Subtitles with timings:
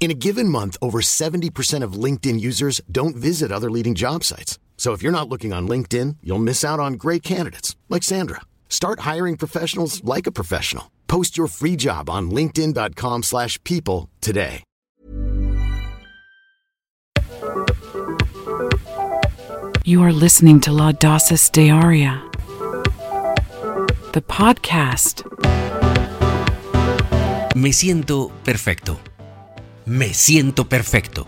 [0.00, 4.58] In a given month, over 70% of LinkedIn users don't visit other leading job sites.
[4.76, 8.42] So if you're not looking on LinkedIn, you'll miss out on great candidates like Sandra.
[8.68, 10.90] Start hiring professionals like a professional.
[11.08, 14.62] Post your free job on linkedin.com/people slash people today.
[19.84, 22.20] You are listening to La Dosis Diaria,
[24.12, 25.24] the podcast.
[27.54, 29.13] Me siento perfecto.
[29.86, 31.26] Me siento perfecto.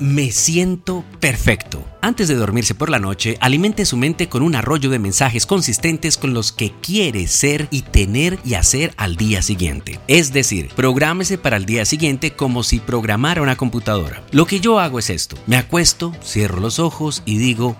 [0.00, 1.84] Me siento perfecto.
[2.00, 6.16] Antes de dormirse por la noche, alimente su mente con un arroyo de mensajes consistentes
[6.16, 10.00] con los que quiere ser y tener y hacer al día siguiente.
[10.08, 14.24] Es decir, prográmese para el día siguiente como si programara una computadora.
[14.32, 15.36] Lo que yo hago es esto.
[15.46, 17.76] Me acuesto, cierro los ojos y digo...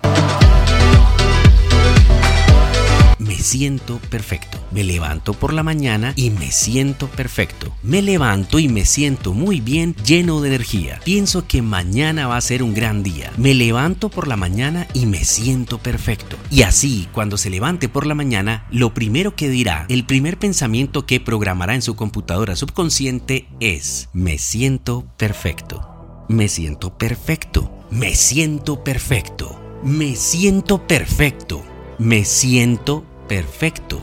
[3.39, 4.59] siento perfecto.
[4.71, 7.75] Me levanto por la mañana y me siento perfecto.
[7.81, 10.99] Me levanto y me siento muy bien, lleno de energía.
[11.03, 13.31] Pienso que mañana va a ser un gran día.
[13.37, 16.37] Me levanto por la mañana y me siento perfecto.
[16.51, 21.05] Y así, cuando se levante por la mañana, lo primero que dirá, el primer pensamiento
[21.05, 26.25] que programará en su computadora subconsciente es, me siento perfecto.
[26.29, 27.71] Me siento perfecto.
[27.89, 29.59] Me siento perfecto.
[29.83, 31.63] Me siento perfecto.
[31.97, 34.01] Me siento perfecto.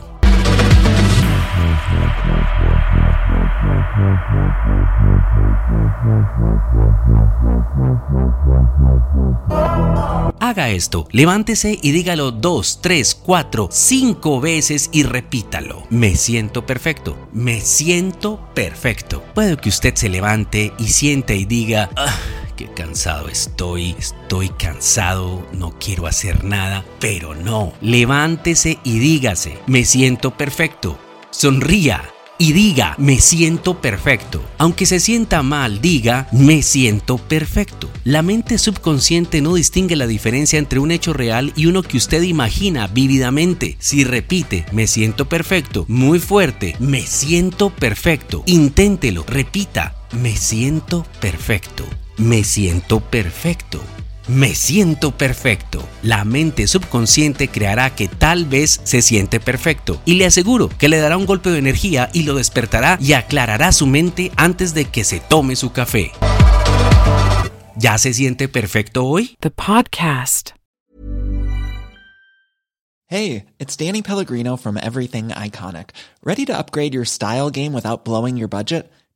[10.39, 15.83] Haga esto, levántese y dígalo dos, tres, cuatro, cinco veces y repítalo.
[15.89, 19.21] Me siento perfecto, me siento perfecto.
[19.35, 22.15] Puede que usted se levante y siente y diga, "Ah,
[22.57, 27.71] qué cansado estoy, estoy cansado, no quiero hacer nada, pero no.
[27.81, 30.97] Levántese y dígase, me siento perfecto.
[31.29, 32.03] Sonría
[32.39, 34.43] y diga, me siento perfecto.
[34.57, 37.89] Aunque se sienta mal, diga, me siento perfecto.
[38.03, 42.23] La mente subconsciente no distingue la diferencia entre un hecho real y uno que usted
[42.23, 43.77] imagina vívidamente.
[43.79, 51.85] Si repite, me siento perfecto, muy fuerte, me siento perfecto, inténtelo, repita, me siento perfecto.
[52.17, 53.79] Me siento perfecto.
[54.27, 55.87] Me siento perfecto.
[56.01, 60.97] La mente subconsciente creará que tal vez se siente perfecto y le aseguro que le
[60.97, 65.03] dará un golpe de energía y lo despertará y aclarará su mente antes de que
[65.03, 66.11] se tome su café.
[67.75, 69.37] ¿Ya se siente perfecto hoy?
[69.41, 70.53] The podcast.
[73.05, 75.91] Hey, it's Danny Pellegrino from Everything Iconic.
[76.23, 78.91] Ready to upgrade your style game without blowing your budget?